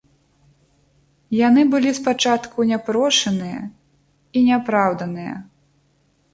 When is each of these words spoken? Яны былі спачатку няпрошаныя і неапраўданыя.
Яны 1.47 1.61
былі 1.73 1.91
спачатку 1.99 2.67
няпрошаныя 2.71 3.61
і 3.65 4.37
неапраўданыя. 4.51 5.35